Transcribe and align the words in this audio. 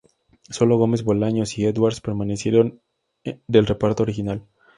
Solo 0.49 0.77
Gómez 0.79 1.03
Bolaños 1.03 1.59
y 1.59 1.65
Edwards 1.65 2.01
permanecieron 2.01 2.81
del 3.45 3.67
reparto 3.67 4.01
original. 4.01 4.47